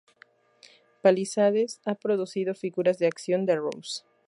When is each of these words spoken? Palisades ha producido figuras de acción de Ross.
Palisades 1.03 1.79
ha 1.85 1.93
producido 1.93 2.55
figuras 2.55 2.97
de 2.97 3.05
acción 3.05 3.45
de 3.45 3.57
Ross. 3.57 4.03